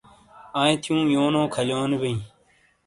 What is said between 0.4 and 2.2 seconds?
آئیں تھیوں یونو کھالیونو بئے